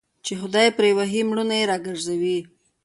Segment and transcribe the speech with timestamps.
[0.25, 2.37] چي خداى يې پري وهي مړونه يې راگرځوي